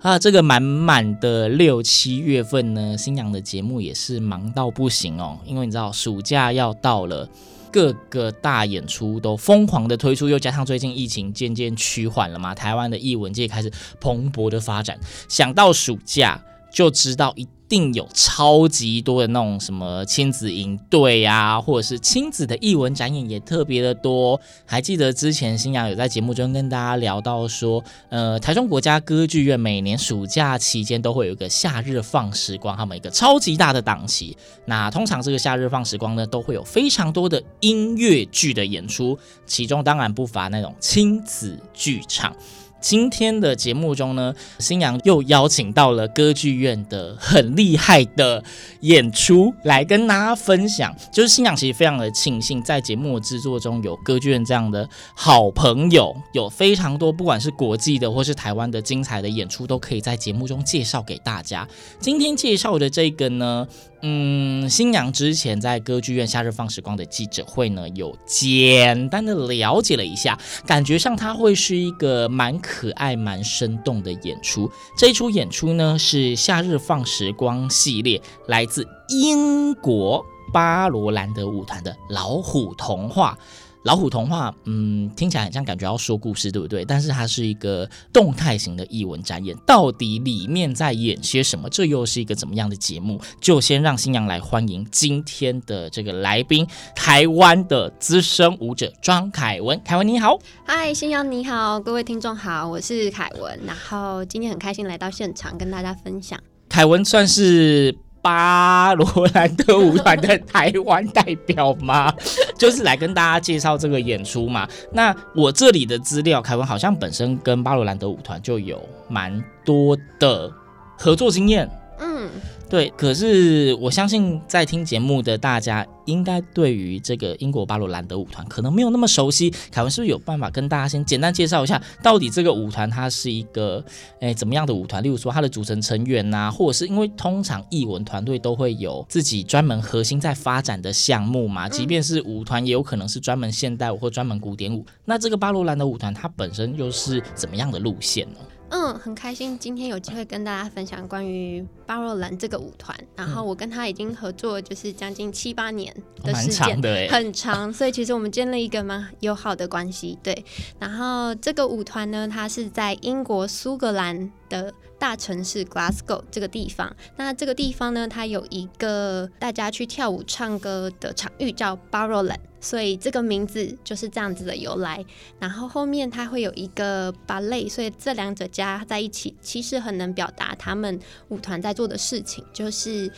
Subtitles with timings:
[0.00, 7.28] 啊，这个满满的六七月份呢，新娘的节目也是忙到不行哦，因为你知道暑假要到了，
[7.72, 16.40] 各个大演出都疯狂的推出，又加上最近疫情渐渐趋缓了嘛，台湾的艺文界开始蓬勃的发展，想到暑假
[16.72, 17.46] 就知道一。
[17.68, 24.40] 定有超级多的那种什么亲子营队啊，或者是亲子的艺文展演也特别的多。
[24.64, 34.36] 还记得之前新阳有在节目中跟大家聊到说，呃，台中国家歌剧院每年暑假期间都会有一个夏日放时光，他们一个超级大的档期。
[34.64, 42.34] 那通常这个夏日放时光呢，都会有非常多的音乐剧的演出，其中当然不乏那种亲子剧场。
[42.80, 48.42] 今天的节目中呢，星洋又邀请到了歌剧院的很厉害的
[48.80, 50.94] 演出来跟大家分享。
[51.10, 61.66] 就是星洋其实非常的庆幸，在节目制作中有歌剧院这样的好朋友，有非常多不管是国际的或是台湾的精彩的演出，都可以在节目中介绍给大家。
[61.98, 63.66] 今天介绍的这个呢，
[64.02, 74.70] 嗯，新娘之前在歌剧院夏日放时光的记者会呢，有简单的了解了一下，感觉上它会是一个蛮可爱、蛮生动的演出。
[74.96, 83.36] 这一出演出呢，是夏日放时光系列，来自英国巴罗兰德舞团的老虎童话。
[83.84, 86.84] 老虎童话，嗯，听起来很像感觉要说故事，对不对？
[86.84, 91.68] 但是它是一个动态型的译文展演，到底里面在演些什么？
[91.70, 93.20] 这又是一个怎么样的节目？
[93.40, 99.80] 就先让新娘来欢迎今天的这个来宾，台湾的资深舞者庄凯文。
[99.84, 106.38] 凯文你好，嗨，新娘你好，各位听众好，我是凯文，然后今天很开心来到现场跟大家分享。
[106.68, 107.96] 凯文算是。
[108.20, 112.12] 巴罗兰德舞团的台湾代表吗？
[112.58, 114.68] 就是来跟大家介绍这个演出嘛。
[114.92, 120.52] 那我这里的资料，凯文好像本身跟巴罗兰德舞团就有蛮多的
[120.96, 121.68] 合作经验。
[122.00, 122.28] 嗯。
[122.68, 129.50] 对，可是我相信在听节目的大家，应该对于这个英国巴罗兰德舞团可能没有那么熟悉。
[129.70, 133.82] 凯文是不是有办法跟大家先简单介绍一下，到底这个舞团它是一个
[134.20, 135.02] 诶怎么样的舞团？
[135.02, 144.84] 例如说它的组成成员呐、啊，或者是因为通常艺文团队都会有自己专门核心在发展的项目嘛，即便是舞团也有可能是专门现代舞或专门古典舞。
[145.06, 148.38] 那这个巴罗兰德舞团它本身又是怎么样的路线呢？
[148.70, 152.94] 嗯，很开心今天有机会跟大家分享关于巴罗兰这个舞团。
[153.16, 155.90] 然后我跟他已经合作就是将近七八年
[156.22, 157.72] 的时间，蛮长的，很长。
[157.72, 160.18] 所以其实我们建立一个蛮友好的关系。
[160.22, 160.44] 对，
[160.78, 166.94] 然后这个舞团呢，它是在英国苏格兰的大城市 Glasgow 这个地方。
[167.16, 172.40] 那这个地方呢，它有一个大家去跳舞唱歌的场域叫 Barrowland。
[172.60, 175.04] 所以这个名字就是这样子的由来，
[175.38, 183.08] 然后后面它会有一个 ballet，所以这两者加在一起，其实很能表达他们舞团在做的事情，就是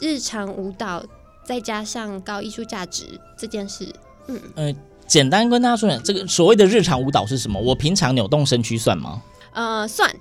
[0.00, 1.04] 日常舞蹈
[1.44, 3.04] 再加上高艺术价值
[3.36, 3.86] 这件事。
[4.26, 4.74] 嗯，呃，
[5.06, 7.60] 简单跟大家说讲，这个所谓的日常舞蹈是什么？
[7.60, 9.22] 我平常扭动身躯算吗？
[9.52, 10.12] 呃，算。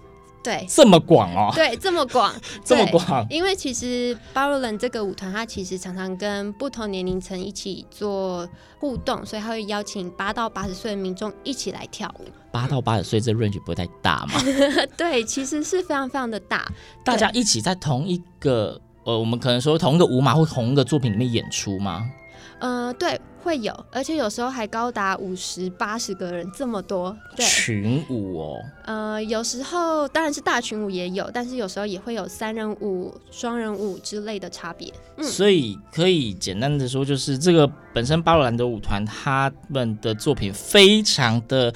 [0.48, 1.52] 对，这么广哦。
[1.54, 2.34] 对，这么广，
[2.64, 3.28] 这么广。
[3.30, 8.48] 因为其实巴罗兰这个舞团，它其实常常跟不同年龄层一起做
[8.80, 12.24] 互动，所以它会邀请八到八十岁的民众一起来跳舞。
[12.50, 14.40] 八到八十岁这 range 不会太大吗？
[14.96, 16.66] 对，其实是非常非常的大。
[17.04, 22.10] 大家一起在同一个呃，我们可能说同一个舞码或同一个作品里面演出吗？
[22.60, 27.16] 呃，对，会有，而且有时候还高达五十八十个人，这么多。
[27.36, 28.58] 对，群舞哦。
[28.86, 34.92] 呃，有时候当然是大群舞也有，但是有时候也会有三人舞、双人舞之类的差别。
[35.18, 41.74] 嗯，所以可以简单的说，就是这个本身巴罗兰德舞团他们的作品非常的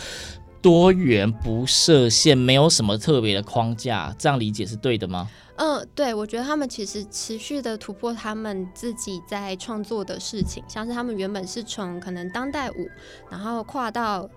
[0.62, 5.28] 多元不设限，没有什么特别的框架，这样理解是对的吗？
[5.58, 12.90] 嗯，对，我觉得他们其实持续的突破他们自己在创作的事情，像是他们原本是从可能当代舞，
[13.30, 14.28] 然后跨到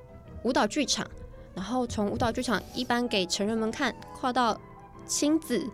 [0.42, 1.06] 舞蹈剧场，
[1.54, 4.60] 然后从舞蹈剧场一般给成人们看，跨到
[5.06, 5.66] 亲子，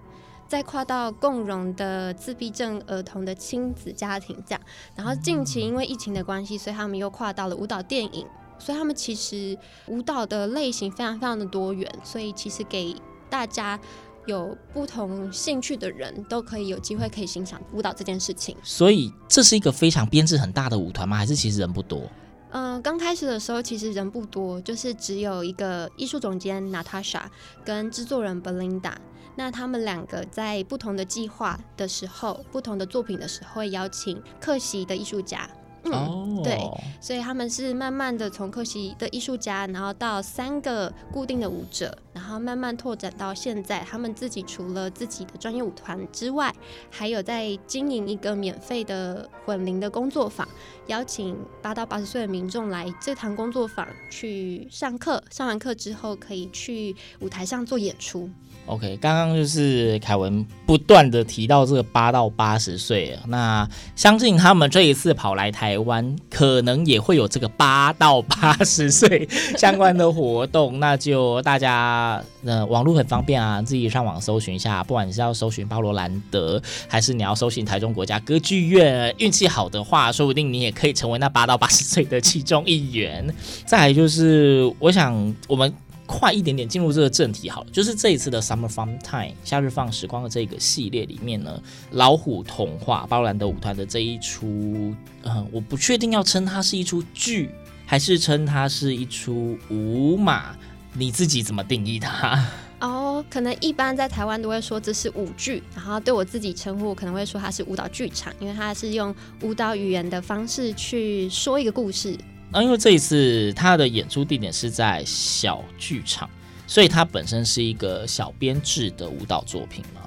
[0.46, 4.60] 再跨到共融的自闭症儿童的亲子家庭这样，
[4.94, 8.24] 然后近期因为疫情的关系，所以他们又跨到了舞蹈电影，
[8.60, 12.94] 所以他们其实舞蹈的类型非常非常的多元，所以其实给
[13.28, 13.80] 大家。
[14.26, 21.16] 有不同兴趣的人都可以有机会可以欣赏舞蹈这件事情，所以这是一个非常编制很大的舞团吗？
[21.16, 22.02] 还是其实人不多？
[22.50, 27.22] 嗯、呃，刚开始的时候其实人不多，就是只有一个艺术总监 Natasha
[27.64, 28.92] 跟制作人 Belinda，
[29.36, 35.48] 那他们两个在不同的计划的时候、不同的作品的时候，会邀请客席的艺术家。
[35.84, 36.44] 嗯，oh.
[36.44, 36.58] 对，
[37.00, 46.54] 所以他们是慢慢的从客席的艺术家，然后到三个固定的舞者，然后慢慢拓展到现在，他们自己除了自己的专业舞团之外，
[46.90, 50.46] 还有在经营一个免费的混龄的工作坊，
[50.86, 58.28] 邀请八到八十岁的民众来这堂工作坊去上课，上完课之后可以去舞台上做演出。
[58.70, 69.28] OK，刚刚就是凯文不断的提到这个八到八十岁，那相信他们这一次跑来台湾，可能也会有这个八到八十岁
[69.58, 83.34] 相关的活动， 那就大家呃网络很方便啊，自己上网搜寻一下，不管你是要搜寻巴罗兰德，还是你要搜寻台中国家歌剧院，运气好的话，说不定你也可以成为那八到八十岁的其中一员。
[83.66, 85.74] 再来就是，我想我们。
[86.10, 91.62] 快一点点进入这个正题好了，就是这一次的 Summer Fun Time 夏日放时光的这个系列里面呢，
[91.92, 94.92] 老虎童话巴罗兰德舞团的这一出，
[95.22, 97.48] 呃，我不确定要称它是一出剧，
[97.86, 100.56] 还是称它是一出舞码，
[100.94, 102.44] 你自己怎么定义它？
[102.80, 112.18] 哦，可能一般在台湾都会说这是舞剧，然后对我自己称呼，可能会说它是舞蹈剧场，因为它是用舞蹈语言的方式去说一个故事。
[112.52, 116.28] 那因为这一次他的演出地点是在小剧场，
[116.66, 120.00] 所以它本身是一个小编制的舞蹈作品吗？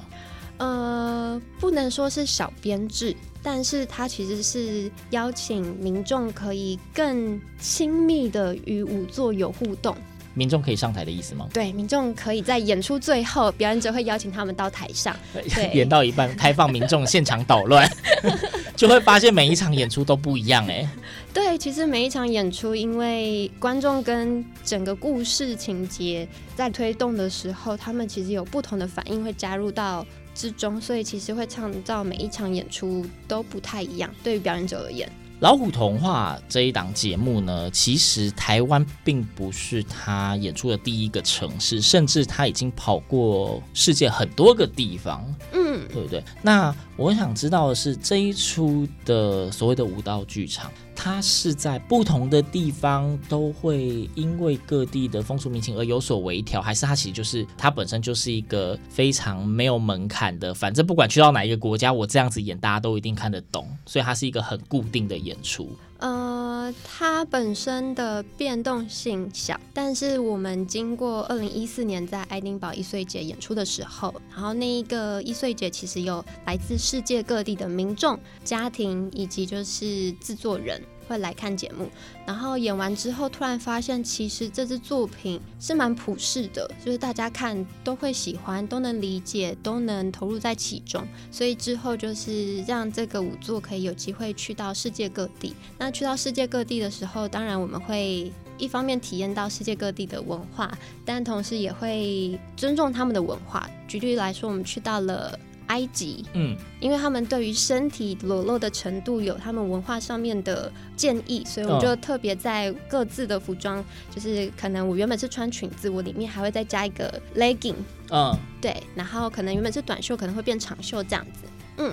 [0.57, 9.95] 呃，不能说是小编制，但是它其实是邀请民众可以更亲密的与舞作有互动。
[10.35, 11.47] 民众可以上台的意思吗？
[11.53, 17.87] 对，民众可以在演出最后，表演者会邀请他们到台上，对 演到一半开放民众现场捣乱，
[18.83, 20.85] 就会发现每一场演出都不一样哎。
[21.33, 34.13] 对，其实每一场演出，因为观众跟整个故事情节在推动的时候，他们其实有不同的反应会加入到之中，所以其实会创造每一场演出都不太一样。
[34.21, 35.09] 对于表演者而言。
[35.39, 45.21] 老虎童话这一档节目呢，其实台湾并不是他演出的第一个城市，甚至他已经跑过世界很多个地方，
[45.51, 46.23] 嗯，对不对？
[46.41, 50.71] 那我想知道的是，这一出的所谓的舞蹈剧场。
[50.95, 65.75] 它是在不同的地方都会因为各地的风俗民情而有所微调，还是它其实就是它本身就是一个非常没有门槛的，反正不管去到哪一个国家，我这样子演大家都一定看得懂，所以它是一个很固定的演出。
[66.03, 80.81] 呃，它本身的变动性小，但是我们经过二零一四年在爱丁堡一岁节演出的时候，然后那一个一岁节其实有来自世界各地的民众、家庭以及就是制作人。
[81.13, 81.87] 会来看节目，
[82.25, 91.05] 然后演完之后，突然发现其实这支作品是蛮普世的，就是大家看都会喜欢，都能理解，都能投入在其中。
[91.29, 95.53] 所以之后就是让这个舞作可以有机会去到世界各地。
[95.77, 103.69] 那去到世界各地的时候，当然我们会一方面体验到世界各地的文化，但同时也会尊重他们的文化。
[103.87, 105.37] 举例来说，我们去到了。
[105.73, 117.73] 埃及，嗯，因为他们对于身体裸露的程度有他们文化上面的建议，所以我就特别在各自的服装，就是可能我原本是穿裙子，我里面还会再加一个 legging，
[118.11, 121.41] 嗯，对，然后可能原本是短袖，可能会变长袖这样子，
[121.77, 121.91] 嗯。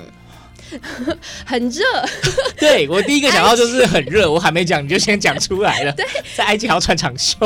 [1.46, 1.84] 很热，
[2.58, 5.92] 对，我第一个想到就是很热，我还没讲你就先讲出来了。
[5.96, 6.04] 对，
[6.36, 7.36] 在埃及还要穿长袖，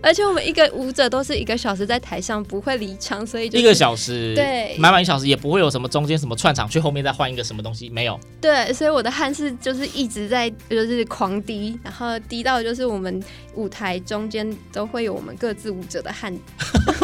[0.00, 8.18] 而且我们一个舞者都是一个小时在台上，不会离场，所以就一个小时，对，满满一小时也不会有什么中间什么串场去后面再换一个什么东西，没有。
[8.40, 13.22] 对，所以我的汗是就是一直在就是狂滴，然后滴到就是我们
[13.54, 16.32] 舞台中间都会有我们各自舞者的汗，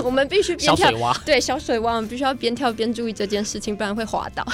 [0.05, 4.47] 我们必须边跳，小水洼，对，小水洼，我们必须要边跳边注意这件事情，不然会滑倒。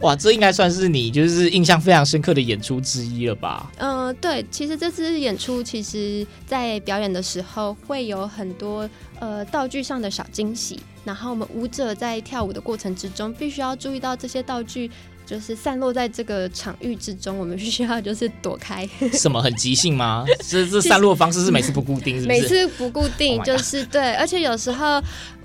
[0.00, 0.51] 哇，这应该。
[0.52, 3.70] 该算是你就是印象非常深刻的演出之一了吧？
[3.78, 14.90] 嗯、呃，对，其实这次演出，其实在表演的时候会有很多呃道具上的小惊喜，然后我们舞者在跳舞的过程之中，必须要注意到这些道具。
[15.24, 18.86] 就是散落在这个场域之中，我们必须要就是躲开。
[19.12, 20.24] 什么很即兴吗？
[20.46, 22.40] 这这散落方式是每次不固定，是不是？
[22.40, 25.00] 每次不固定，就是对，而且有时候。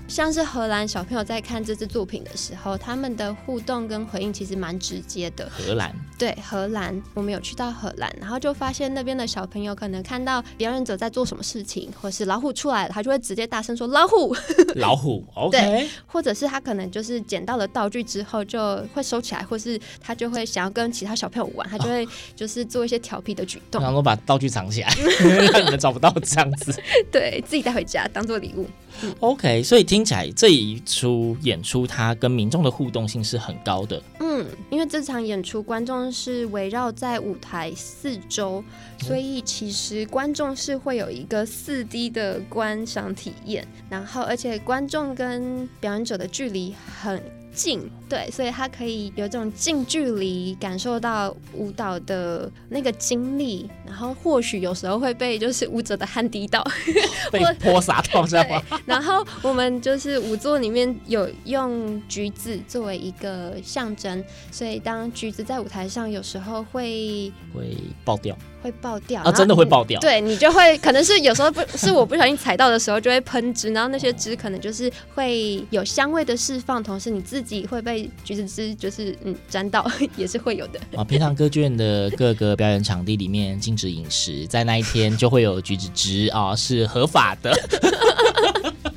[0.08, 5.48] 像是荷兰小朋友在看这支作品的时候，他们的互动跟回应其实蛮直接的。
[5.50, 14.34] 荷兰对荷兰，我们有去到荷兰，然后就发现那边的小朋友可能看到表演者在做什么事情，或是老虎出来了，他就会直接大声说老虎，
[14.76, 15.22] 老虎。
[15.34, 24.90] OK，对，或者是他可能就是捡到了道具之后就会收起来，或是他就会想要跟其他小朋友玩，他就会就是做一些调皮的举动，然后把道具藏起来，
[25.52, 26.74] 让你们找不到这样子，
[27.12, 28.66] 对自己带回家当做礼物。
[29.02, 34.02] 嗯、OK，所以听起来这一出演出，它跟民众的互动性是很高的。
[34.20, 38.62] 嗯，因为这场演出观众是围绕在舞台四周，
[39.00, 56.66] 所以其实观众是会有一个四 D 的观赏体验，然后而且观众跟表演者的距离很近，对，所以他可以有这种近距离感受到舞蹈的那个经历，然后或许有时候会被就是舞者的汗滴到，
[57.30, 58.62] 被泼洒到，知道吗？
[58.86, 68.36] 然后我们就是舞作里面有用橘子作为一个象征，所以当橘子在舞台上有时候会会爆掉。
[68.60, 69.30] 会爆掉啊！
[69.30, 70.00] 真的会爆掉。
[70.00, 80.80] 对，你就会可能是有时候不是我不小心踩到的时候就会喷汁，然后那些汁可能就是会有香味的释放，同时你自己会被橘子汁就是嗯沾到， 也是会有的。
[80.96, 87.52] 啊，平常歌剧院的各个表演场地里面禁止饮食，在那一天就会有橘子汁啊，是合法的。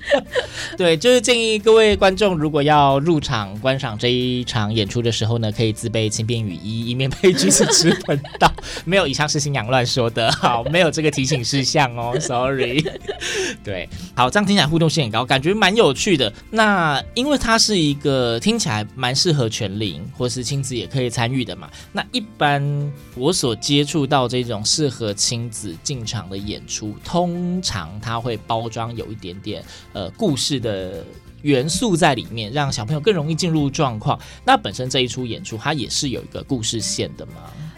[0.77, 8.51] 对，就是建议各位观众，如果要入场观赏这一场演出的时候呢，可以自备轻便雨衣，以免被橘子汁喷到。
[8.85, 12.83] 没有，以上是新娘乱说的，好，没有这个提醒事项哦，sorry。
[13.63, 16.31] 对，好，这样听起来互动性很高，感觉蛮有趣的。
[16.49, 21.69] 那因为它是一个听起来蛮适合全龄或是亲子也可以参与的嘛。
[21.91, 31.03] 那一般我所接触到这种适合亲子进场的演出，通常它会包装有一点点呃故事的
[31.41, 34.19] 元素在里面，让小朋友更容易进入状况。
[34.45, 37.33] 那本身这一出演出，它也是有一个故事线的吗？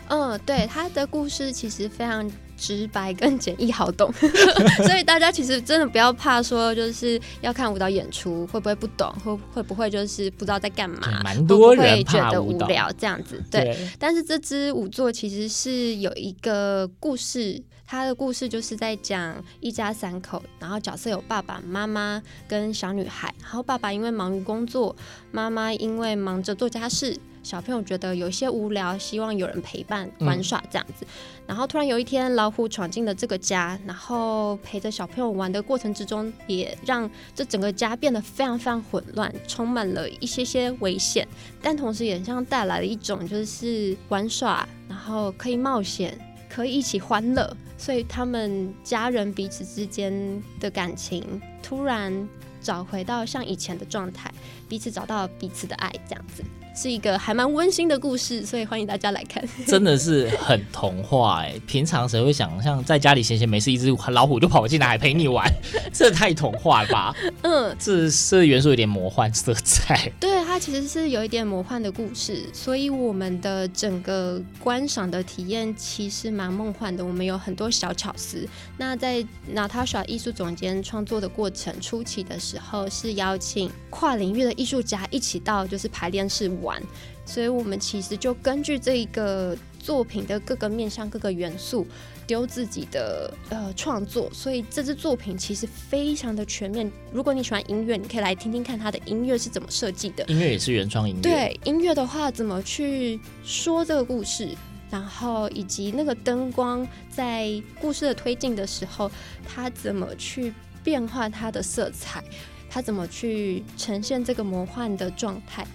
[0.10, 2.30] 嗯，对，它的故事其实非常
[2.64, 4.10] 直白跟简易好懂，
[4.88, 13.44] 所以大家其实真的不要怕说，就是要看舞蹈演出会不会不懂，会会不会就是不知道在干嘛，蛮多人会觉得无聊这样子。
[13.52, 24.96] 对，对，但是这支舞作其实是有一个故事，它的故事就是在讲一家三口，然后角色有爸爸妈妈跟小女孩，然后爸爸因为忙于工作，
[25.32, 27.18] 妈妈因为忙着做家事。
[27.44, 31.06] 小朋友觉得有些无聊，希望有人陪伴玩耍这样子。
[31.06, 31.08] 嗯、
[31.48, 41.28] 然后突然有一天，老虎闯进了这个家，然后陪着小朋友玩的过程之中，也让这整个家变得非常非常混乱，充满了一些些危险，
[41.62, 46.18] 但同时也像带来了一种就是玩耍，然后可以冒险，
[46.50, 47.56] 可以一起欢乐。
[47.78, 52.30] 所以他们家人彼此之间的感情突然
[52.62, 54.34] 找回到像以前的状态，
[54.70, 56.42] 彼此找到彼此的爱这样子。
[56.76, 59.44] 是一个还蛮温馨的故事，所以欢迎大家来看。
[59.68, 61.54] 真的是很童话哎！
[61.68, 65.48] 平常谁会想像在家里闲闲没事，一只老虎就跑进来陪你玩？
[65.94, 67.16] 这太童话了吧？
[67.44, 70.12] 嗯，这这元素有点魔幻色彩。
[70.20, 77.06] 对，它其实是有一点魔幻的故事，所以我们的整个观赏的体验其实蛮梦幻的。
[77.06, 78.48] 我们有很多小巧思。
[78.78, 86.52] 那在 Natasha 艺术总监创作的过程初期的时候，是邀请跨领域的艺术家一起到就是排练室。
[86.64, 86.82] 玩，
[87.26, 91.86] 所以我们其实就根据这一个作品的各个面向、各个元素，
[92.26, 94.30] 丢自己的呃创作。
[94.34, 96.92] 所以这支作品其实非常的全面。
[97.12, 100.24] 如果你喜欢音乐，你可以来听听看它的音乐是怎么设计的。
[100.28, 101.22] 音乐也是原创音乐。
[101.22, 104.50] 对，音乐的话怎么去说这个故事，
[104.90, 109.12] 然后以及那个灯光在故事的推进的时候，
[109.46, 110.54] 它怎么去
[110.84, 112.24] 变化它的色彩，
[112.70, 115.68] 它怎么去呈现这个魔幻的状态。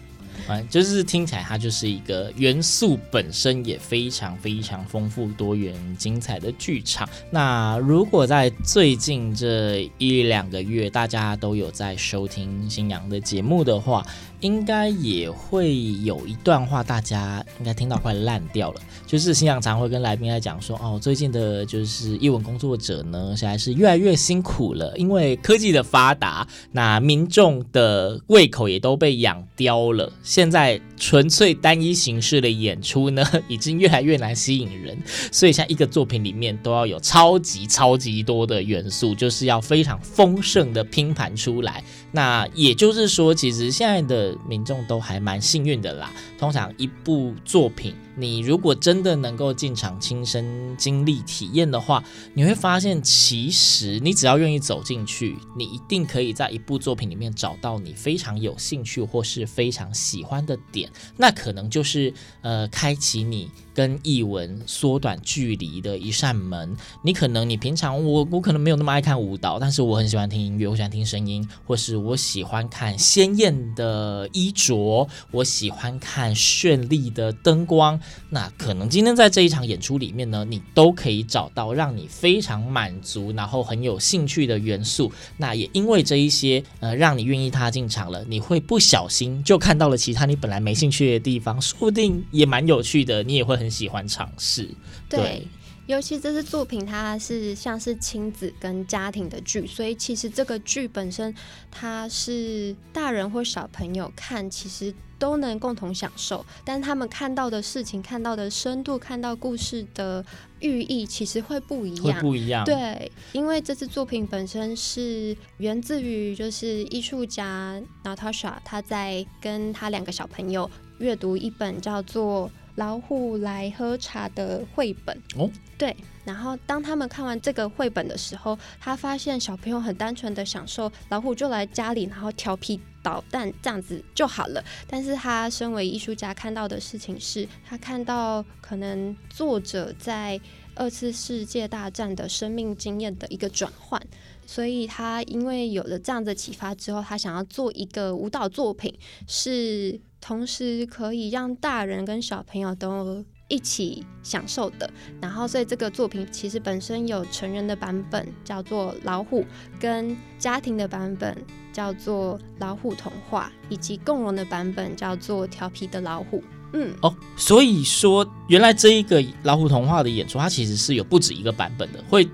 [0.49, 7.09] 嗯，就是听起来它就是一个元素本身也非常非常丰富多元精彩的剧场。
[7.31, 14.07] 那如果在最近这一两个月大家都有在收听星洋的节目的话，
[14.41, 18.81] 应该也会有一段话大家应该听到快烂掉了。
[19.07, 30.13] 就是星洋常会跟来宾来讲说，哦，最近的就是艺文工作者呢，现在是越来越辛苦了，因为科技的发达，那民众的胃口也都被养刁了。
[30.29, 34.95] 现在纯粹单一形式的演出呢， 已经越来越难吸引人，
[35.33, 41.83] 所以像一个作品里面都要有超级超级多的元素，就是要非常丰盛的拼盘出来。
[42.11, 46.11] 那也就是说，其实现在的民众都还蛮幸运的啦。
[46.39, 60.89] 通常一部作品，你如果真的能够进场亲身经历体验的话，你会发现，其实你只要愿意走进去，你一定可以在一部作品里面找到你非常有兴趣或是非常喜欢的点。
[61.17, 66.77] 那可能就是呃，开启你跟译文缩短距离的一扇门。
[67.05, 72.09] 你可能你平常我我可能没有那么爱看舞蹈，但是我很喜欢听音乐，我喜欢听声音，或是。
[72.09, 78.01] 我喜欢看鲜艳的衣着，我喜欢看绚丽的灯光。
[78.31, 85.13] 那可能今天在这一场演出里面呢，你都可以找到让你非常满足，然后很有兴趣的元素。
[85.37, 94.69] 那也因为这一些，呃，让你愿意踏进场了，你会不小心就看到了其他你本来没兴趣的地方，说不定也蛮有趣的，你也会很喜欢尝试。
[95.09, 95.19] 对。
[95.19, 95.49] 对
[95.89, 101.35] 尤其这次作品，它是像是亲子跟家庭的剧，所以其实这个剧本身，
[101.71, 106.45] 它是大人或小朋友看，其实都能共同享受。
[106.63, 110.23] 但他们看到的事情、看到的深度、看到故事的
[110.61, 112.21] 寓意，其实会不一样。
[112.21, 112.67] 不一样。
[112.67, 122.51] 对，因为这次作品本身是源自于就是艺术家 Natasha，他在跟他两个小朋友阅读一本叫做。
[122.79, 125.95] 老虎来喝茶的绘本哦，对。
[126.25, 134.65] 然后当他们看完这个绘本的时候，他发现小朋友很单纯的享受老虎就来家里，然后调皮捣蛋这样子就好了。
[134.87, 140.41] 但是他身为艺术家看到的事情是，他看到可能作者在
[140.77, 144.01] 二次世界大战的生命经验的一个转换，
[144.47, 150.01] 所以他因为有了这样的启发之后，他想要做一个舞蹈作品是。
[150.21, 159.43] 同时可以让大人跟小朋友都一起享受的，然后所以这个作品其实本身有成人的版本叫做《老虎》，
[159.81, 161.37] 跟家庭的版本
[161.73, 166.39] 叫做《老虎童话》，以及共融的版本叫做《调皮的老虎》。
[166.75, 172.29] 嗯，哦，所以说原来这一个《老虎童话》的演出，它其实是有不止一个版本的，会。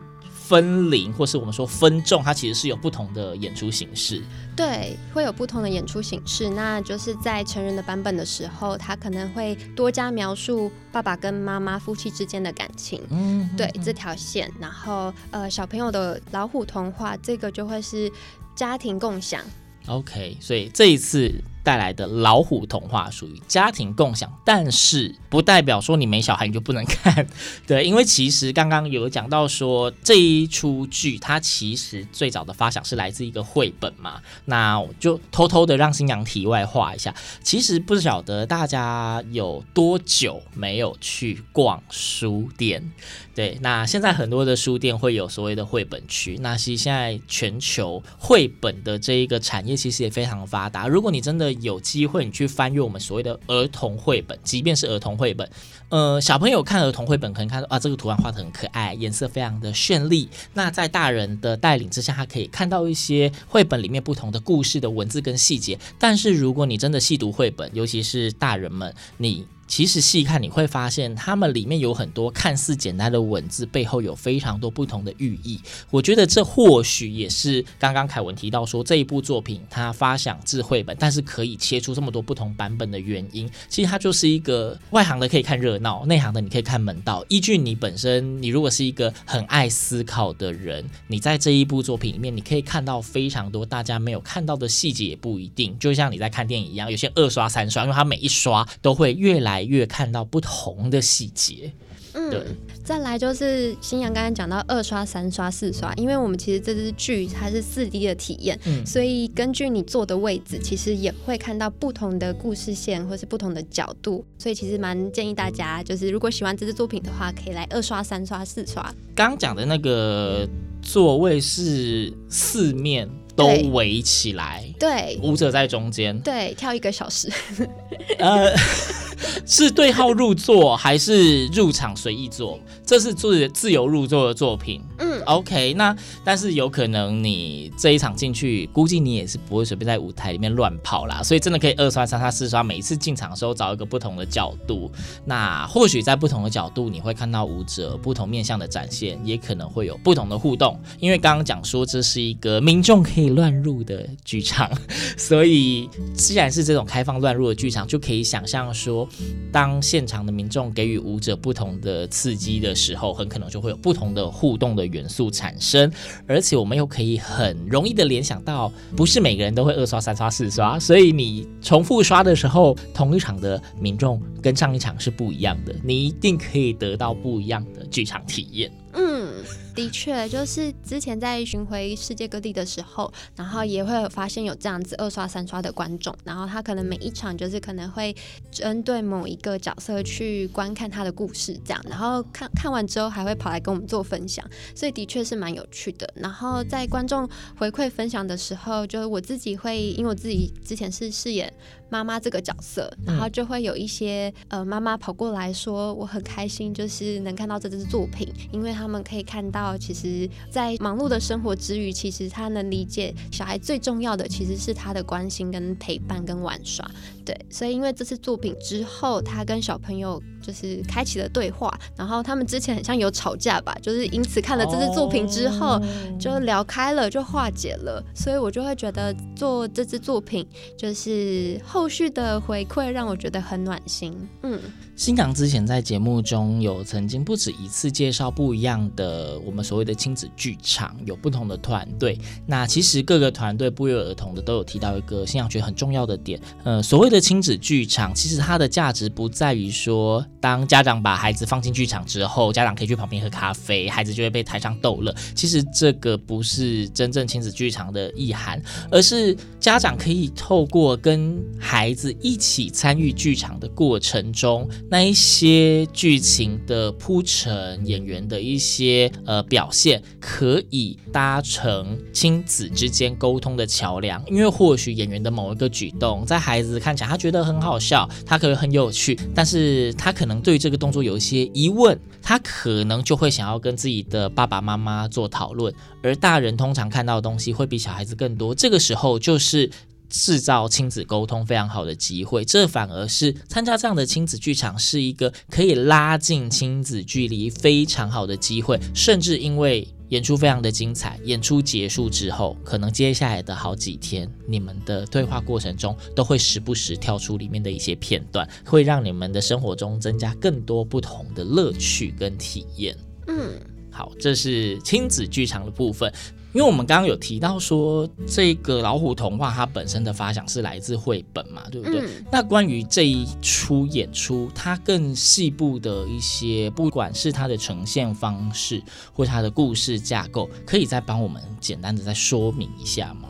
[0.46, 4.22] 分龄，或是我们说分众，它其实是有不同的演出形式。
[4.54, 6.50] 对，会有不同的演出形式。
[6.50, 13.00] 那就是在成人的版本的时候，他可能会多加描述爸爸跟妈妈夫妻之间的感情。
[13.09, 14.50] 嗯，对，这条线。
[14.61, 18.12] 然后，呃，小朋友的老虎童话，这个就会是
[18.54, 19.40] 家庭共享。
[19.87, 21.33] OK，所以这一次。
[21.64, 27.27] 带来的老虎童话属于家庭共享，但是不代表说你没小孩你就不能看，
[27.66, 42.92] 对，因为其实刚刚有讲到说这一出剧它其实最早的发想是来自一个绘本嘛，那我就偷偷的让新娘题外话一下，其实不晓得大家有多久没有去逛书店，
[43.35, 55.48] 对，那现在很多的书店会有所谓的绘本区，那其实现在全球绘本的这一个产业其实也非常发达，如果你真的有机会，你去翻阅我们所谓的儿童绘本，即便是儿童绘本，
[55.88, 60.28] 呃，小朋友看儿童绘本可能看到啊，这个图案画的很可爱，颜色非常的绚丽。
[60.52, 65.78] 那在大人的带领之下，他可以看到一些绘本里面不同的故事的文字跟细节。
[65.98, 69.46] 但是如果你真的细读绘本，尤其是大人们，你。
[69.74, 75.60] 其实细看你会发现，他们里面有很多看似简单的文字，背后有非常多不同的寓意。
[75.90, 83.50] 我觉得这或许也是刚刚凯文提到说这一部作品它发想自绘本，但是可以切出这么多不同版本的原因。
[83.68, 87.26] 其实它就是一个外行的可以看热闹，内行的你可以看门道。
[87.28, 95.76] 依据你本身，你如果是一个很爱思考的人，你在这一部作品里面，你可以看到非常多大家没有看到的细节，也不一定。
[95.80, 99.63] 就像你在看电影一样，有些二刷三刷，因为它每一刷都会越来。
[99.64, 101.72] 越看到不同的细节，
[102.12, 102.42] 嗯，对。
[102.85, 118.94] 再来就是新阳刚刚讲到二刷、三刷、四刷，因为我们其实这支剧它是四 D 的体验，嗯，所以根据你坐的位置，其实也会看到不同的故事线或是不同的角度，所以其实蛮建议大家，就是如果喜欢这支作品的话，可以来二刷、三刷、四刷。
[119.14, 120.46] 刚讲的那个
[120.83, 123.09] 座位是四面。
[123.36, 127.30] 都围起来，对，舞者在中间，对，跳一个小时。
[128.18, 128.54] 呃，
[129.46, 132.58] 是对号入座还是入场随意坐？
[132.84, 134.82] 这是自自由入座的作品。
[134.98, 144.90] 嗯，OK，那但是有可能你这一场进去，估计你也是不会随便在舞台里面乱跑啦，所以真的可以二刷、三刷、四刷，每一次进场的时候找一个不同的角度，
[145.24, 150.78] 那或许在不同的角度你会看到舞者不同面向的展现，也可能会有不同的互动。
[151.00, 154.70] 因为刚刚讲说这是一个民众可乱入的剧场，
[155.16, 159.08] 所以既然是这种开放乱入的剧场，就可以想象说，
[159.52, 165.90] 当现场的民众给予舞者不同的刺激的时候，很可能就会有不同的互动的元素产生，
[166.26, 178.72] 而且我们又可以很容易的联想到，不是每个人都会二刷、三刷、四刷，所以你重复刷的时候，同一场的民众跟上一场是不一样的，你一定可以得到不一样的剧场体验。
[178.92, 179.32] 嗯。
[179.74, 188.14] 的确，就是之前在巡回世界各地的时候，然后也会有发现有这样子二刷三刷的观众，然后他可能每一场就是可能会
[188.52, 196.08] 针对某一个角色去观看他的故事，这样，然后看看完之后还会跑来跟我们做分享，所以的确是蛮有趣的。
[196.14, 201.52] 然后在观众回馈分享的时候，就是我自己会，因为我自己之前是饰演
[201.90, 209.63] 妈妈这个角色，然后就会有一些呃妈妈跑过来说，我很开心，就是能看到这支作品，因为他们可以看到。
[209.79, 216.88] 其实，在忙碌的生活之余，其实他能理解小孩最重要的其实是他的关心、跟陪伴、跟玩耍。
[217.24, 225.80] 对，所以因为这次作品之后，他跟小朋友就是开启了对话，然后他们之前很像有吵架吧，就是因此看了这次作品之后
[226.20, 228.04] 就聊开了，就化解了。
[228.14, 234.14] 所以我就会觉得做这支作品，就是后续的回馈让我觉得很暖心。
[234.42, 234.60] 嗯，
[234.94, 242.18] 新港之前在节目中有曾经不止一次介绍不一样的我们所谓的亲子剧场，有不同的团队。
[242.46, 247.24] 那其实各个团队不约而同的都有提到一个新娘觉得很重要的点，呃，所谓的。
[247.24, 255.14] 亲子剧场，其实它的价值不在于说，当家长把孩子放进剧场之后，家长可以去旁边喝咖啡，孩子就会被台上逗乐。
[255.35, 274.22] 其实这个不是真正亲子剧场的意涵，而是家长可以透过跟孩子一起参与剧场的过程中，那一些剧情的铺陈、演员的一些呃表现，可以搭成亲子之间沟通的桥梁。
[274.27, 277.03] 因为或许演员的某一个举动，在孩子看起来。
[277.06, 285.72] 他觉得很好笑，他可能很有趣，但是他可能对这个动作有一些疑问，他可能就会想要跟自己的爸爸妈妈做讨论。
[286.02, 289.70] 而大人通常看到的东西会比小孩子更多，这个时候就是
[290.08, 292.44] 制造亲子沟通非常好的机会。
[292.44, 299.86] 这反而是参加这样的亲子剧场是一个可以拉近亲子距离非常好的机会，甚至因为。
[300.14, 312.96] 演出非常的精彩，演出结束之后，可能接下来的好几天，你们的对话过程中都会时不时跳出里面的一些片段，会让你们的生活中增加更多不同的乐趣跟体验。
[313.27, 313.59] 嗯，
[313.90, 316.12] 好，这是亲子剧场的部分。
[316.54, 322.00] 因为我们刚刚有提到说，这个老虎童话它本身的发想是来自绘本嘛，对不对？
[322.00, 328.80] 嗯、那关于这一出演出，它更细部的一些，不管是它的呈现方式
[329.12, 333.28] 或它的故事架构，可以再帮我们简单的再说明一下吗？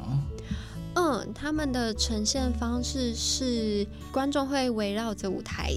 [0.96, 5.72] 嗯，他们的呈现方式是观众会围绕着舞台，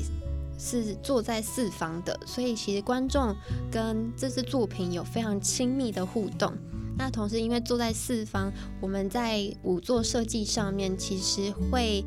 [0.60, 3.34] 是坐在四方的，所以其实观众
[3.72, 6.52] 跟这支作品有非常亲密的互动。
[6.98, 12.04] 那同时，因为坐在四方，我们在五座设计上面其实会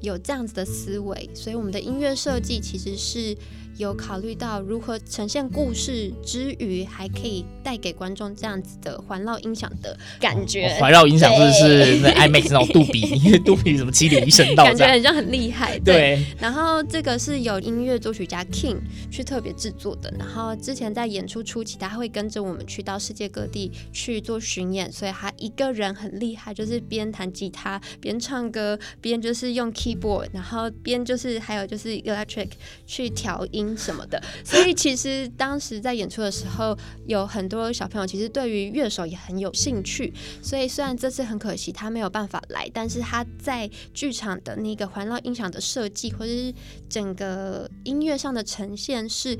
[0.00, 3.36] 有这样子的思维，所以我们的音乐设计其实是。
[3.76, 10.76] 有考虑到如何呈现故事之余，还可以带给观众这样子的环绕音响的感觉。
[10.78, 15.78] 环绕、哦、音响是是那 IMAX 那种杜比， 因为杜比什么七点一声道，感觉好像很厉害。
[15.78, 15.94] 对。
[15.94, 18.78] 对然后这个是有音乐作曲家 King
[19.10, 20.12] 去特别制作的。
[20.18, 32.50] 然后之前在演出初期，他会跟着我们去到世界各地去做巡演，所以他一个人很厉害，就是边弹吉他边唱歌，边就是用 keyboard，然后边就是还有就是 electric
[32.86, 33.63] 去调音。
[33.76, 40.12] 什么的，所以其实当时在演出的时候，有很多小朋友其实对于乐手也很有兴趣。
[40.42, 46.52] 所以虽然这次很可惜他没有办法来，但是他在剧场的那个环绕音响的设计，或者是
[46.88, 49.38] 整个音乐上的呈现是。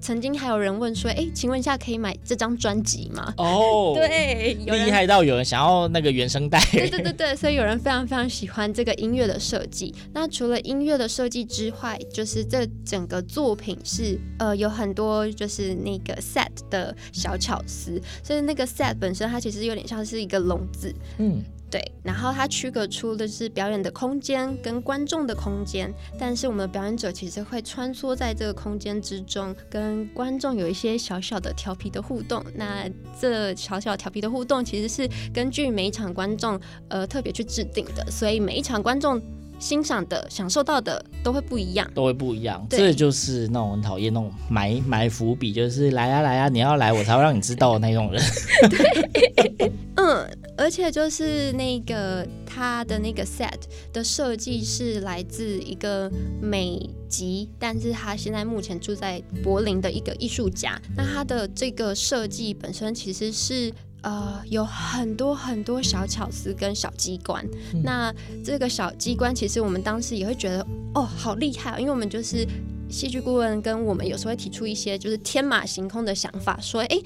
[0.00, 6.60] 曾经还有人问说：“哎，请问一下，可以买这张专辑吗？”哦，oh, 对，厉害到有人想要那个原声带。
[6.70, 9.94] 对对对对， 所以有人非常非常喜欢这个音乐的设计。
[10.12, 18.00] 那除了音乐的设计之外，就是这整个作品是呃有很多就是那个 set 的小巧思。
[18.22, 20.94] 所以那个 set 本身它其实有点像是一个笼子。
[21.18, 21.42] 嗯。
[21.70, 32.42] 对，然后它区隔出的是表演的空间跟观众的空间，但是我们的表演者其实会穿梭在这个空间之中，跟观众有一些小小的调皮的互动。
[32.54, 32.88] 那
[33.20, 39.20] 这小小调皮的互动其实是根据每一场观众呃特别去制定的，所以每一场观众。
[39.58, 42.64] 欣赏的、享受到的都会不一样，都会不一样。
[42.70, 48.22] 这就是那种很讨厌那种埋埋伏笔，就是来啊来啊，你要来我才会让你知道的那种人。
[48.70, 53.58] 对，嗯，而且就是那个他的那个 set
[53.92, 60.80] 的设计是来自一个美籍，但是他现在目前住在柏林的一个艺术家。
[60.96, 63.72] 那他的这个设计本身其实是。
[64.02, 67.44] 呃，有很多很多小巧思跟小机关。
[67.74, 71.78] 嗯、那这个小机关，其实我们当时也会觉得，哦，好厉害哦！
[71.78, 72.46] 因为我们就是
[72.88, 76.98] 戏剧顾问，跟我们有时候会提出一些就是天马行空的想法，说，哎，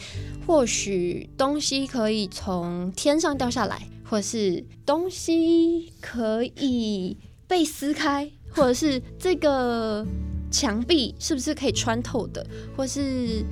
[0.46, 7.16] 或许东西可以从天上掉下来，或是东西可以
[7.48, 10.06] 被撕开，或者是这个
[10.50, 13.44] 墙壁是不是可以穿透的，或是。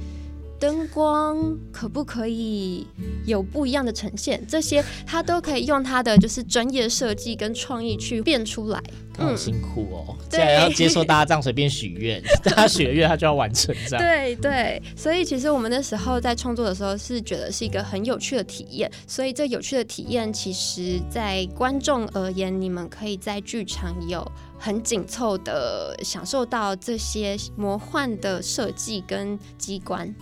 [0.60, 2.86] 灯光可不可以
[3.24, 4.46] 有不一样的呈现？
[4.46, 8.80] 这些他都可以用他的就是专业设计跟创意去变出来。
[9.14, 14.04] 他好辛苦哦，既然要接受大家这样随便许愿， 大家许愿他就要完成这样。
[14.04, 18.90] 对对，所以其实我们那时候在创作的时候是觉得是一个很有趣的体验。
[19.06, 24.26] 所以这有趣的体验，其实在观众而言，你们可以在剧场有
[24.58, 30.14] 很紧凑的享受到这些魔幻的设计跟机关。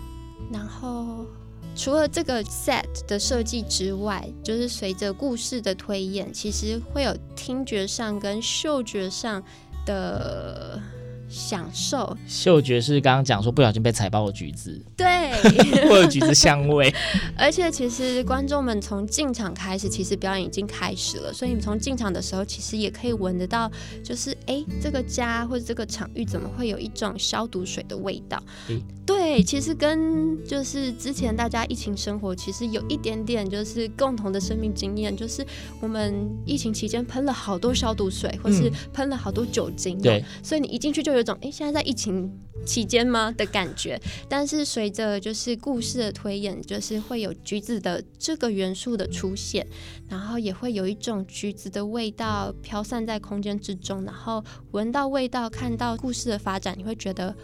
[0.52, 1.26] 然后，
[1.74, 9.42] 除了这个 set 的设计之外，就是随着故事的推演，其实会有听觉上跟嗅觉上
[9.84, 10.80] 的。
[11.28, 15.30] 享受嗅觉是刚刚讲说不小心被踩爆的橘子，对，
[15.86, 16.92] 或者橘子香味。
[17.36, 23.70] 而且其实观众们从进场开始，其实表演已经开始了，所以你们从进场的时候，其实也可以闻得到，
[24.02, 28.42] 就是哎，这个家或者这个场域怎么会有一种消毒水的味道？
[28.70, 35.46] 嗯、对，其实跟就是之前大家疫情生活，其实有一点点就是共同的生命经验，就是
[35.78, 41.17] 我们疫情期间喷了好多消毒水，或是喷了好多酒精，对，所以你一进去就。
[41.17, 42.32] 有有种哎，现在在疫情
[42.64, 44.00] 期间吗的感觉？
[44.28, 49.66] 但是随着就是故事的推演，就是会有橘子的这个元素的出现，
[50.08, 57.34] 然后也会有一种橘子的味道飘散在空间之中，然后闻到味道，看到故事的发展，你会觉得。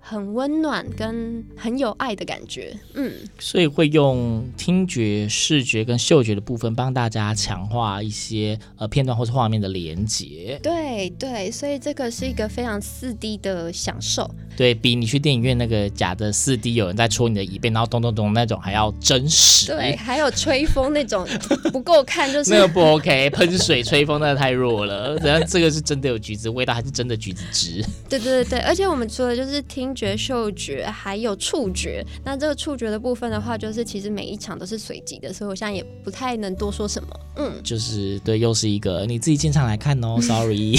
[0.00, 10.58] 很温暖跟很有爱的感觉，嗯，所以会用听觉、视觉跟嗅觉的部分帮大家强化一些呃片段或是画面的连接。
[10.62, 19.66] 对对，所以这个是一个非常四 D 的享受，对，比你去电影院那个假的四 D 有人在戳你的椅背，然后咚咚咚那种还要真实。
[19.66, 21.26] 对，还有吹风那种
[21.70, 25.16] 不够看，就是 那个不 OK，喷水吹风那个太弱了。
[25.16, 27.84] 然后这个是真的有橘子味道，还是真的橘子汁？
[28.08, 29.87] 对对对对，而且我们除了就是听。
[29.88, 37.08] 听觉、嗅觉还有触觉，那这个触觉的部分的话，就是其实每一场都是随机的，所以我现在也不太能多说什么。
[37.36, 40.76] 嗯，就是对，又是一个你自己进场来看哦， Sorry，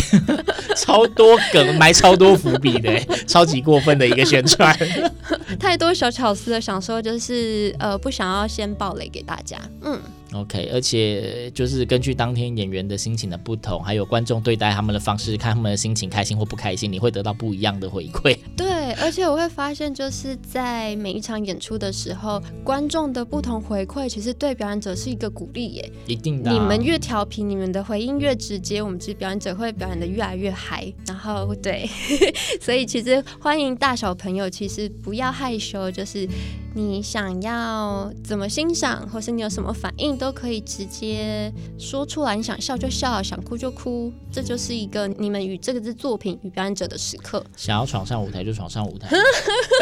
[0.78, 4.78] 超多梗埋超多伏笔的，超级过分的一个宣传，
[5.60, 9.58] 太多小巧思的想说，就是呃不想要先爆雷给大家。
[9.82, 10.00] 嗯。
[10.42, 18.38] OK，而且就是根据当天演员的心情的不同，还有观众对待他们的方式，看他们的心情开心或不开心，你会得到不一样的回馈。
[18.56, 25.92] 对，而且我会发现，就是在每一场演出的时候，观众的不同回馈，其实对表演者是一个鼓励耶。
[26.08, 26.54] 一定的啊。
[26.54, 30.92] 你们越调皮，你们的回应越直接，我们其实表演者会表演的越来越嗨。
[31.06, 31.90] 然后对，
[32.62, 36.28] 所以其实欢迎大小朋友，其实不要害羞，就是。
[36.76, 42.36] 你想要怎么欣赏，或是你有什么反应，都可以直接说出来。
[42.36, 47.44] 你想笑就笑，想哭就哭，这就是一个你们与这个作品与表演者的时刻。
[47.58, 49.10] 想要闯上舞台就闯上舞台，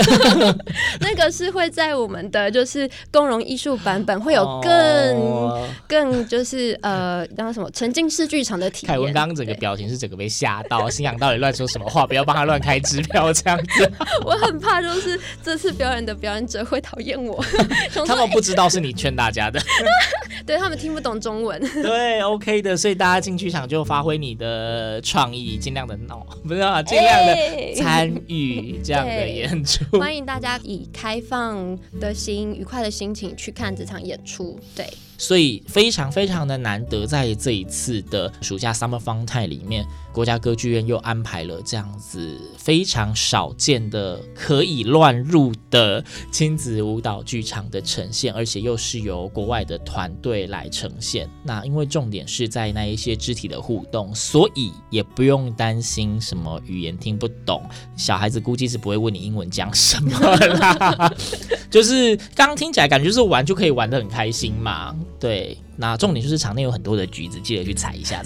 [1.02, 4.72] 那个是会在我们的就是共融艺术版本会有更、
[5.18, 8.94] 哦、更就是呃，让什么沉浸式剧场的体验。
[8.94, 12.08] 凯文刚刚整个表情是整个被吓到，心想到底乱说什么话？
[12.08, 13.92] 不要帮他乱开支票这样子。
[14.26, 16.78] 我很怕就是这次表演的表演者会。
[16.88, 17.44] 会讨厌我，
[18.06, 19.60] 他们不知道是你劝大家的，
[20.46, 21.60] 对，他们听不懂中文。
[21.82, 27.36] 对，OK 的，所以大家进剧场就发挥你的创意，尽量的闹，不是啊，尽量的
[27.76, 29.84] 参与这样的演出。
[30.00, 34.60] 欢迎大家以开放的心、愉快的心情去看这场演出。
[34.76, 34.86] 对。
[35.18, 51.30] 所以非常非常的难得，在这一次的暑假 Summer Fun Time 里面，国家歌剧院又安排了这样子非常少见的可以乱入的亲子舞蹈剧场的呈现，而且又是由国外的团队来呈现。
[51.44, 57.64] 那因为重点是在那一些肢体的互动，所以也不用担心什么语言听不懂。
[57.96, 61.14] 小孩子估计是不会问你英文讲什么啦，
[61.72, 64.96] 就是刚刚听起来感觉是玩就可以玩得很开心嘛。
[65.20, 68.22] 对，那重点就是场内有很多的橘子，记得去采一下。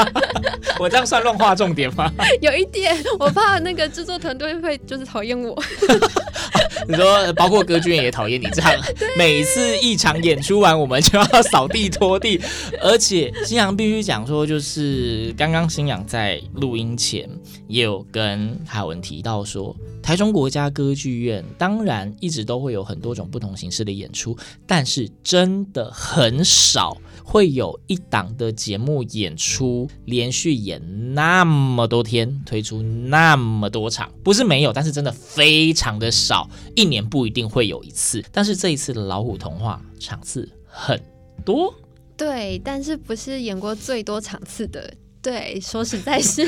[0.78, 2.12] 我这样算乱画重点吗？
[2.42, 5.60] 有一点，我怕那个制作团队会就是讨厌我。
[6.86, 8.74] 你说，包括歌剧院也讨厌你这样，
[9.16, 12.38] 每次一场演出完，我们就要扫地拖地。
[12.82, 17.26] 而且新阳必须讲说，就是刚刚新阳在录音前
[17.68, 26.73] 也有跟海文提到说，台中国家歌剧院当然一直都会有很多种不同形式的演出，但是真的很少。
[27.24, 38.24] 会有一档的节目演出，连续演那么多天，推出那么多场，不是没有，但是真的非常的少，一年不一定会有一次。
[38.32, 41.00] 但是这一次的老虎童话场次很
[41.44, 41.74] 多，
[42.16, 44.92] 对，但是不是演过最多场次的。
[45.24, 46.42] 对，说实在是。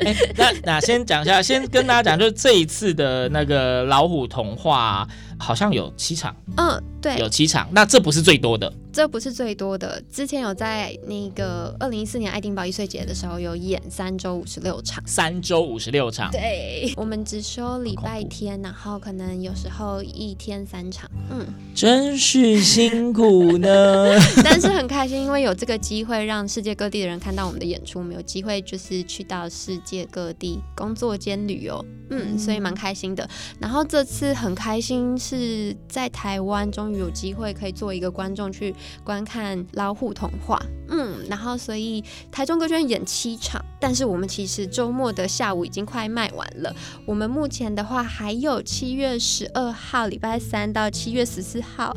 [0.00, 5.06] 哎，那那先讲一下，先跟大家讲，就是这一次的那个老虎童话
[5.42, 7.68] 好像有七场，嗯，对，有七场。
[7.72, 8.72] 那这不是最多的。
[8.92, 33.26] 这不是最多的，之前有在那个二零一四年爱丁堡一岁节的时候有演三周五十六场，三周五十六场，对，我们只收礼拜天，然后可能有时候一天三场，嗯，真是辛苦呢， 但是很开心，因为有这个机会让世界各地的人看到我们的演出，我们有机会就是去到世界各地工作兼旅游，嗯，所以蛮开心的。
[33.58, 38.74] 然后这次很开心是是在台湾，终于有机会可以做一个观众去。
[39.04, 46.74] 观看老虎童话，嗯，然后所以台中歌剧院演七场，但是我们其实周末的下午已经快卖完了。
[47.06, 51.96] 我们目前的话还有七月十二号礼拜三到七月十四号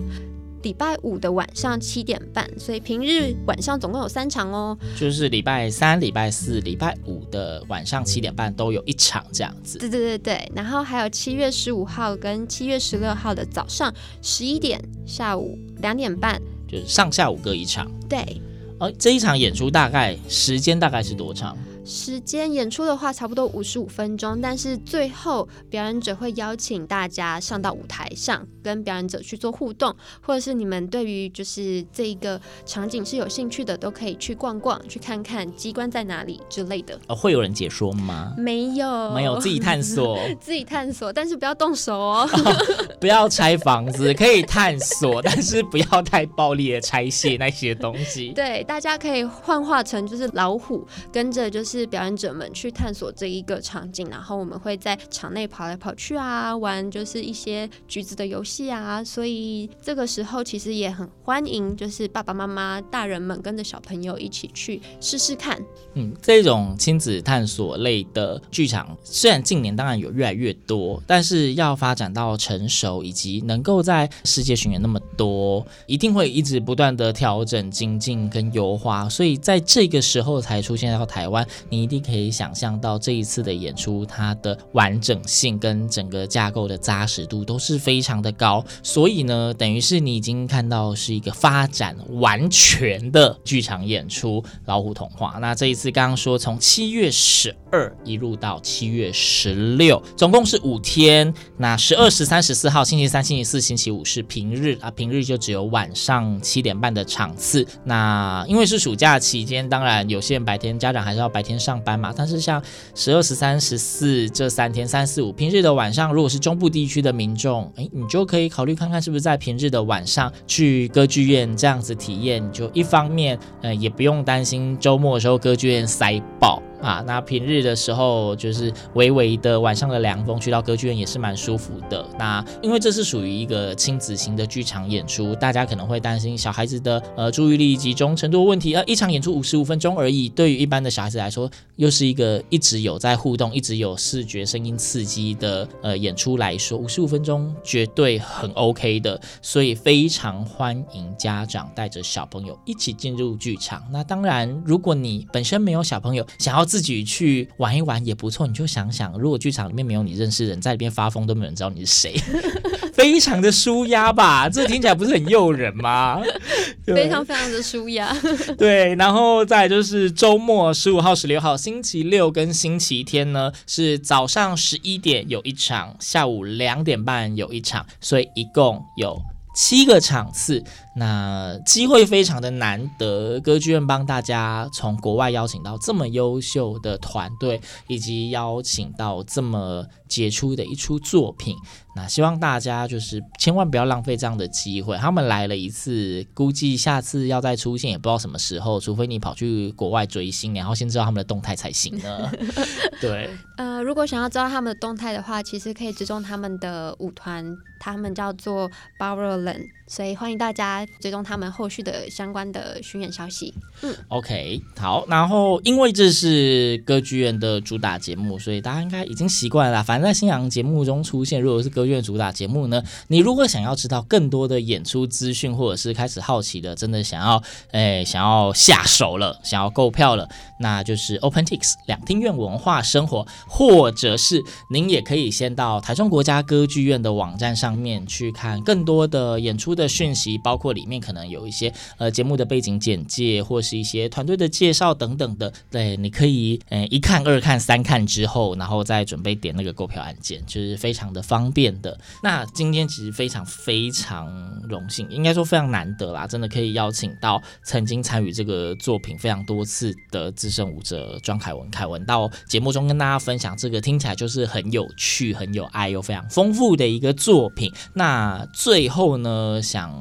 [0.66, 9.78] 礼拜五的晚上七点半，所以平日晚上总共有三场哦，就是礼拜三、礼拜四、礼拜五的晚上七点半都有一场这样子。
[9.78, 16.42] 对对对对，然后还有七月十五号跟七月十六号的早上十一点、下午两点半。
[16.68, 18.42] 就是上下午各一场，对。
[18.80, 21.56] 而这一场演出大概时间大概是多长？
[21.86, 37.00] 时间演出的话，差不多五十五分钟，但是最后表演者会邀请大家上到舞台上，跟表演者去做互动，或者是你们对于就是这一个场景是有兴趣的，都可以去逛逛，去看看机关在哪里之类的。
[37.06, 38.34] 呃，会有人解说吗？
[38.36, 42.56] 没有，没有，自己探索，自己探索，但是不要动手哦，哦，
[43.00, 48.30] 不要拆房子，可以探索，但是不要太暴力的拆卸那些东西。
[48.30, 51.75] 对，大家可以幻化成就是老虎，跟着就是。
[51.78, 65.62] 是表演者们去探索这一个场景，然后我们会在场内跑来跑去啊，玩就是一些橘子的游戏啊，所以这个时候其实也很欢迎，就是爸爸妈妈、大人们跟着小朋友一起去试试看。
[65.96, 81.46] 嗯，这种亲子探索类的剧场，虽然近年当然有越来越多，但是要发展到成熟以及能够在世界巡演那么多，一定会一直不断的调整、精进跟优化，所以在这个时候才出现到台湾。
[81.70, 95.34] 你一定可以想象到这一次的演出，它的完整性跟整个架构的扎实度都是非常的高，所以呢，等于是你已经看到是一个发展完全的剧场演出《老虎童话》。
[95.40, 101.34] 那这一次刚刚说从七月十二一路到七月十六，总共是五天。
[101.58, 107.66] 那十二、十三、十四号星期三、星期四、星期五是平日啊，平日就只有晚上七点半的场次。
[107.84, 111.55] 那因为是暑假期间，当然有些人白天家长还是要白天。
[111.60, 112.62] 上班嘛，但是像
[112.94, 122.44] 十二、十三、十四这三天，三四五平日的晚上，如果是中部地区的民众，诶，你就可以考虑看看是不是在平日的晚上去歌剧院这样子体验。
[122.52, 126.62] 就一方面，呃，也不用担心周末的时候歌剧院塞爆。
[126.82, 132.06] 啊，那平日的时候就是微微的晚上的凉风，去到歌剧院也是蛮舒服的。
[132.20, 138.76] 那因为这是属于一个亲子型的剧场演出，大家可能会担心小孩子的呃注意力集中程度问题。
[138.76, 149.20] 呃，一场演出五十五分钟而已，对于一般的小孩子来说，又是一个一直有在互动、一直有视觉声音刺激的呃演出来说，五十五分钟绝对很 OK 的。
[149.42, 153.84] 所以非常欢迎家长带着小朋友一起进入剧场。
[153.92, 158.48] 那当然，如果你本身没有小朋友，想要自己去玩一玩也不错。
[158.48, 162.16] 你就想想，如果剧场里面没有你认识的人，在里边发疯都没有人知道你是谁，
[162.94, 164.50] 非常的舒压吧？
[164.50, 166.22] 这听起来不是很诱人吗？
[166.86, 168.16] 非常非常的舒压。
[168.58, 179.20] 对，然后再就是周末十五号、十六号星期六跟星期天呢，是早上十一点有一场，下午两点半有一场，所以一共有
[179.56, 180.64] 七个场次，
[180.98, 183.40] 那机会非常的难得。
[183.40, 191.56] 歌剧院帮大家从国外邀请到这么优秀的团队，以及邀请到这么杰出的一出作品。
[191.96, 194.98] 那希望大家就是千万不要浪费这样的机会。
[194.98, 202.30] 他们来了一次，估计下次要再出现也不知道什么时候，除非你跑去国外追星，然后先知道他们的动态才行呢。
[203.00, 209.68] 对，呃，如果想要知道他们的动态的话，其实可以追踪他们的舞团，他们叫做 Barrowland。
[209.88, 213.54] 所以欢迎大家追踪他们后续的相关的巡演消息。
[213.84, 215.06] 嗯，OK，好。
[215.08, 219.84] 然后因为这是歌剧院的主打节目，所以大家应该已经习惯了。
[219.84, 227.42] 反在新阳节目中出现，如果是歌剧院主打节目呢，你如果想要知道更多的演出资讯，或者是开始好奇的，真的想要
[227.72, 230.28] 哎想要下手了，想要购票了，
[230.60, 234.42] 那就是 OpenTix 两厅院文化生活，或者是
[234.72, 245.52] 您也可以先到台中国家歌剧院的网站上面去看更多的演出的讯息，包括里面可能有一些呃节目的背景简介，或是一些团队的介绍等等的。
[245.72, 251.98] 对，你可以呃一看、二看、三看之后，然后再准备点那个购票按键，就是非常的方便的。
[252.24, 254.28] 那今天其实非常非常
[254.70, 267.72] 荣幸，应该说非常难得啦，真的可以邀请到曾经参与这个作品非常多次的资深舞者庄凯文，凯文到节目中跟大家分享这个听起来就是很有趣、很有爱又非常丰富的一个作品。
[267.94, 269.94] 那最后呢，想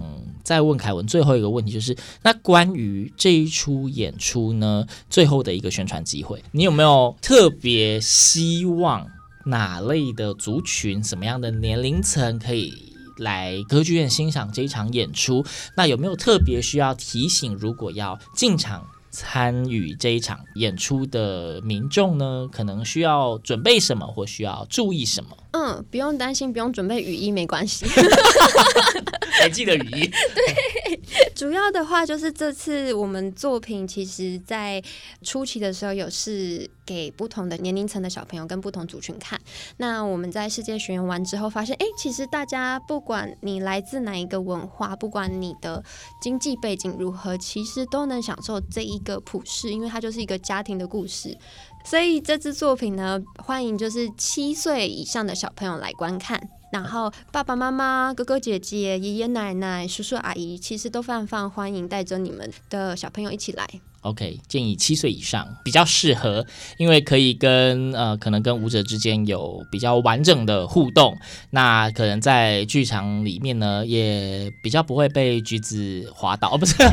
[0.43, 9.07] 再问凯文最后一个问题，就是那关于这一出演出呢，最后的一个宣传机会，你有没有特别希望
[9.45, 12.73] 哪类的族群、什么样的年龄层可以
[13.19, 15.45] 来歌剧院欣赏这一场演出？
[15.77, 25.37] 那有没有特别需要提醒，如果要进场参与这一场演出的民众呢，可能需要准备什么或需要注意什么？
[25.53, 27.87] 嗯，不用担心，不用准备雨衣，没关系。
[29.41, 30.07] 还记得雨衣？
[30.35, 30.84] 对，
[31.35, 34.81] 主要的话就是这次我们作品其实，在
[35.23, 39.41] 初期的时候有是给不同的年龄层的小朋友跟不同族群看。
[39.79, 45.83] 那我们在世界巡演完之后，发现，哎，其实大家不管你来自哪一个文化，不管你的
[46.23, 51.37] 经济背景如何，其实都能享受这一个普世，因为它就是一个家庭的故事。
[51.85, 56.41] 所以这支作品呢，欢迎就是七岁以上的小朋友来观看，
[56.75, 63.65] 然后爸爸妈妈、哥哥姐姐、爷爷奶奶、叔叔阿姨，其实都非常非常欢迎带着你们的小朋友一起来。
[64.05, 66.45] OK，建议七岁以上比较适合，
[66.77, 71.17] 因为可以跟呃，可能跟舞者之间有比较完整的互动，
[71.51, 76.75] 那可能在剧场里面呢，也比较不会被橘子滑倒，哦，不是。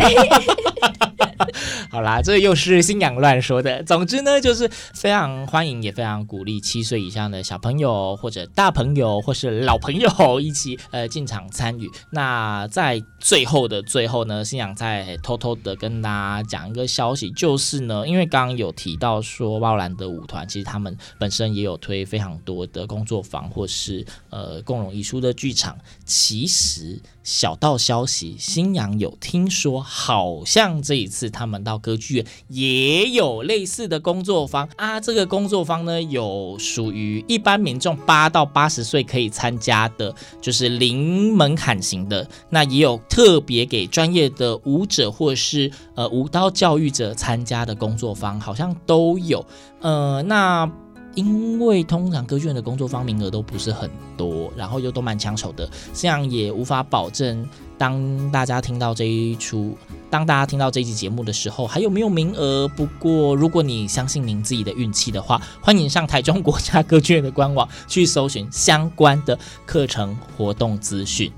[1.90, 3.84] 好啦，这又是星洋乱说的。
[3.84, 11.90] 总之呢，就是非常欢迎，也非常鼓励七岁以上的小朋友或者大朋友或是老朋友一起呃进场参与。
[12.12, 25.76] 那在最后的最后呢，星洋再偷偷的跟大家讲一个小消息，就是呢，因为刚刚有提到说，巴兰德舞团其实他们本身也有推非常多的工作坊或是呃共融艺术的剧场，
[26.06, 27.00] 其实。
[27.24, 35.00] 小道消息，星洋有听说，好像这一次他们到歌剧院也有类似的工作坊啊。
[35.00, 42.28] 这个工作坊呢，有属于一般民众八到八十岁可以参加的，就是零门槛型的。
[42.50, 49.46] 那也有特别给专业的舞者或是呃舞蹈教育者参加的工作坊，好像都有。
[49.82, 50.70] 呃，那。
[51.16, 57.48] 因为通常歌剧院的工作坊名额都不是很多，然后又都蛮抢手的，这样也无法保证
[57.78, 59.78] 当大家听到这一出，
[60.10, 62.68] 当大家听到这一集节目的时候还有没有名额。
[62.70, 71.32] 不过如果你相信您自己的运气的话，欢迎上台中国家歌剧院的官网去搜寻相关的课程活动资讯。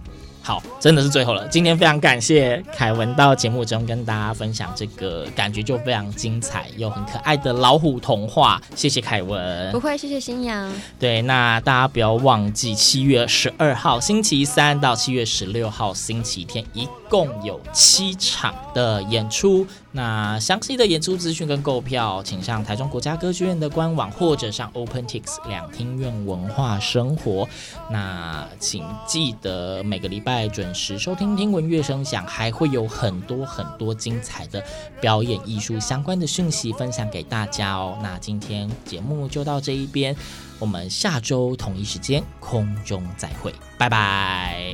[0.46, 1.48] 好，真的是最后了。
[1.48, 8.62] 今天非常感谢凯文到节目中跟大家分享这个感觉就非常精彩又很可爱的老虎童话。
[8.76, 10.70] 谢谢凯文，不会，谢谢新阳。
[11.00, 19.66] 对，那大家不要忘记七月十二号星期三到七月十六号星期天，一共有七场的演出。
[19.96, 27.48] 那详细的演出资讯跟购票，请上台中国家歌剧院的官网，或者上 OpenTix 两厅院文化生活。
[27.92, 34.64] 那请记得每个礼拜准时收听听闻乐声响，还会有很多很多精彩的
[35.00, 37.96] 表演艺术相关的讯息分享给大家哦。
[38.02, 40.16] 那今天节目就到这一边，
[40.58, 44.66] 我们下周同一时间空中再会，拜拜。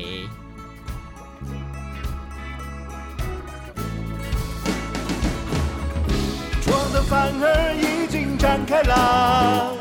[7.41, 9.73] 儿已经展开了，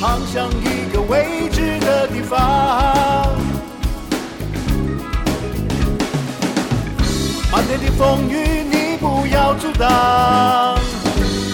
[0.00, 3.34] 航向一个未知的地方。
[7.50, 10.76] 漫天的风雨你不要阻挡，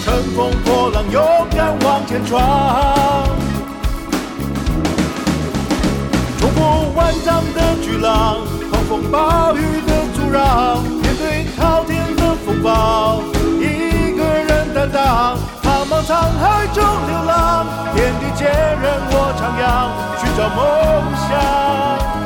[0.04, 1.22] 乘风破浪勇
[1.54, 3.28] 敢往前闯，
[6.40, 8.38] 冲破万丈的巨浪，
[8.70, 13.21] 狂风暴雨的阻挠，面对滔天的风暴，
[14.92, 20.60] 荡，茫茫沧海中流浪，天地间任我徜徉，寻找梦
[21.28, 22.21] 想。